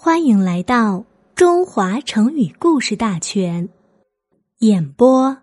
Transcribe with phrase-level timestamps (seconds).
[0.00, 3.68] 欢迎来到中华成语故事大全。
[4.60, 5.36] 演播：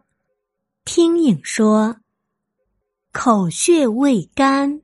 [0.86, 1.98] 听影说。
[3.12, 4.82] 口血未干，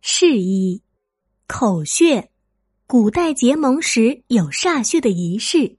[0.00, 0.80] 是一
[1.48, 2.30] 口血。
[2.86, 5.76] 古代结盟时有歃血的仪式，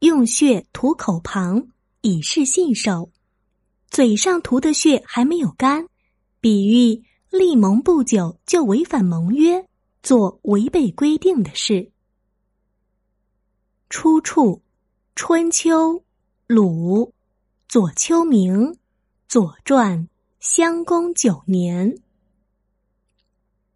[0.00, 1.68] 用血涂口旁，
[2.00, 3.12] 以示信守。
[3.90, 5.86] 嘴上涂的血还没有干，
[6.40, 9.64] 比喻立盟不久就违反盟约，
[10.02, 11.92] 做违背规定的事。
[13.90, 14.62] 出处：
[15.16, 16.04] 春秋，
[16.46, 17.12] 鲁，
[17.68, 18.72] 左丘明，
[19.28, 19.98] 《左传》，
[20.38, 21.98] 襄公九年。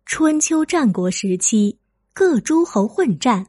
[0.06, 1.78] 春秋战国时期，
[2.12, 3.48] 各诸侯混战。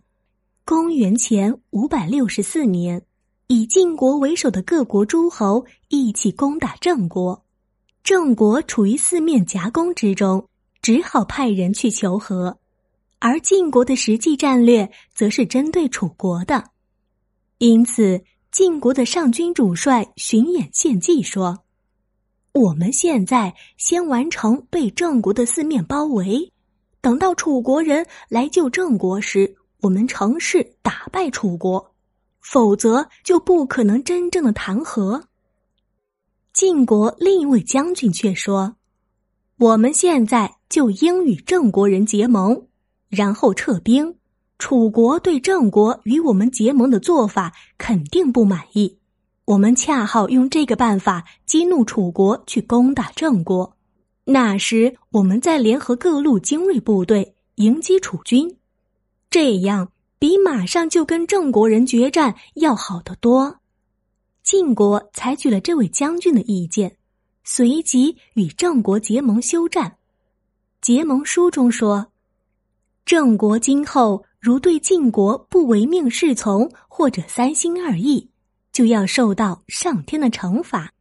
[0.65, 3.05] 公元前五百六十四年，
[3.45, 7.45] 以晋国为首的各国诸侯一起攻打郑国，
[8.03, 10.49] 郑国处于四面夹攻之中，
[10.81, 12.57] 只好派人去求和。
[13.19, 16.71] 而晋国的实际战略则是针对楚国的。
[17.57, 21.63] 因此，晋国的上军主帅荀偃献计说
[22.53, 26.51] ：“我们现在先完成被郑国的四面包围，
[27.01, 31.93] 等到楚国人来救郑国时，我们乘势打败楚国，
[32.41, 35.27] 否则就不可能真正的谈和。”
[36.53, 38.75] 晋国另一位将军却说
[39.59, 42.67] ：“我们现在就应与郑国人结盟，
[43.15, 44.15] 然后撤兵。”
[44.59, 48.97] 楚国对郑国与我们结盟的做法肯定不满意，
[49.43, 53.75] 我们恰好用这个办法激怒楚国去攻打郑国，
[54.23, 58.55] 那时我们再联合各路精锐部队迎击楚军，
[59.29, 63.57] 这样比马上就跟郑国人决战要好得多。
[64.41, 66.95] 晋国采取了这位将军的意见，
[67.43, 69.97] 随即与郑国结盟休战。
[70.79, 72.07] 结盟书中说，
[73.05, 74.25] 郑国今后。
[74.45, 78.29] 如对晋国不唯命是从，或者三心二意，
[78.71, 80.93] 就要受到上天的惩罚。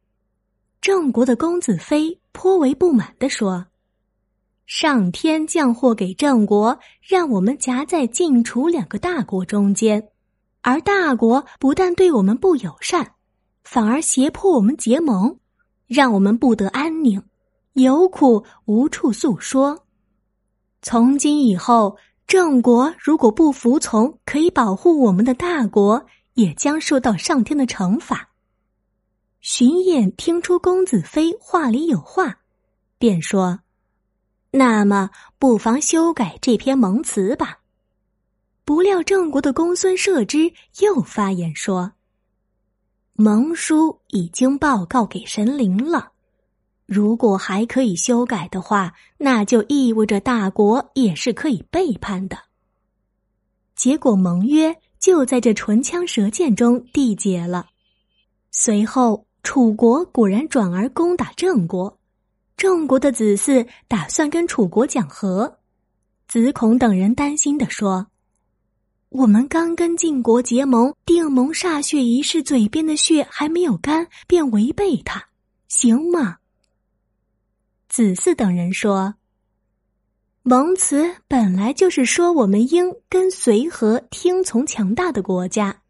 [0.81, 3.67] 郑国的公子非颇为不满的说
[4.65, 10.09] ：“上天降祸给郑国，让我们夹在晋楚两个大国中间，
[10.63, 13.11] 而大国不但对我们不友善，
[13.63, 15.37] 反而胁迫我们结盟，
[15.85, 17.21] 让我们不得安宁，
[17.73, 19.84] 有苦无处诉说。
[20.85, 21.97] 从今以后。”
[22.27, 26.03] 郑国如果不服从可以保护我们的大国，
[26.33, 28.27] 也将受到上天的惩罚。
[29.41, 32.39] 荀偃听出公子非话里有话，
[32.97, 33.59] 便说
[34.49, 37.59] ：“那么不妨修改这篇盟词吧。”
[38.65, 41.91] 不料郑国的公孙摄之又发言说
[43.13, 46.13] ：“盟书已经报告给神灵了。”
[46.85, 52.37] 如果还可以修改的话，那就意味着大国也是可以背叛的。
[53.75, 57.67] 结果盟约就在这唇枪舌剑中缔结了。
[58.51, 61.97] 随后，楚国果然转而攻打郑国，
[62.55, 65.57] 郑国的子嗣打算跟楚国讲和。
[66.27, 68.07] 子孔等人担心的说
[69.09, 75.23] ：“我们刚跟晋国结盟，定盟歃血仪式，嘴边的血还没有干，便违背他，
[75.67, 76.37] 行吗？”
[77.95, 79.15] 子嗣等人说
[80.43, 85.81] ：“盟辞本来就是说我们应跟随和听从强大的国家，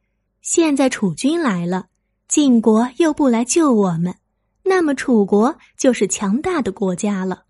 [0.44, 1.88] 现在楚军来了，
[2.28, 4.16] 晋国又不来救我们，
[4.62, 7.46] 那么楚国就是强大的国家了。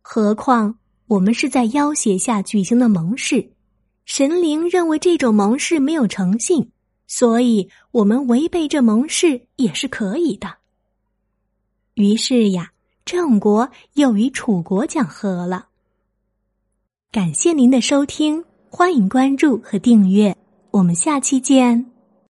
[0.00, 3.52] 何况我们是在要挟下举行的盟誓，
[4.06, 6.72] 神灵认为这种盟誓没有诚信，
[7.06, 10.54] 所以我们违背这盟誓也是可以的。
[11.96, 12.72] 于是呀。”
[13.10, 15.66] 郑国又与楚国讲和了。
[17.10, 20.36] 感谢您的收听，欢迎关注和订阅，
[20.70, 21.89] 我们下期见。